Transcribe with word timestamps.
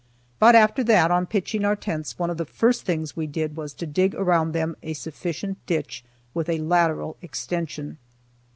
But 0.39 0.55
after 0.55 0.83
that, 0.85 1.11
on 1.11 1.27
pitching 1.27 1.63
our 1.63 1.75
tents 1.75 2.17
one 2.17 2.31
of 2.31 2.37
the 2.37 2.43
first 2.45 2.85
things 2.85 3.15
we 3.15 3.27
did 3.27 3.55
was 3.55 3.71
to 3.75 3.85
dig 3.85 4.15
around 4.15 4.51
them 4.51 4.75
a 4.81 4.93
sufficient 4.93 5.63
ditch 5.67 6.03
with 6.33 6.49
a 6.49 6.57
lateral 6.57 7.17
extension. 7.21 7.99